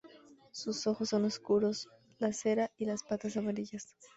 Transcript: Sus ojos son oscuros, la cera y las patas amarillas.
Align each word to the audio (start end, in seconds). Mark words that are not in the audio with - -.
Sus 0.51 0.87
ojos 0.87 1.09
son 1.09 1.25
oscuros, 1.25 1.87
la 2.17 2.33
cera 2.33 2.71
y 2.75 2.85
las 2.85 3.03
patas 3.03 3.37
amarillas. 3.37 3.95